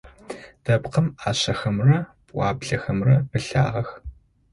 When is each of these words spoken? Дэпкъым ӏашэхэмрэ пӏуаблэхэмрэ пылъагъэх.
Дэпкъым 0.63 1.07
ӏашэхэмрэ 1.19 1.97
пӏуаблэхэмрэ 2.27 3.15
пылъагъэх. 3.29 3.89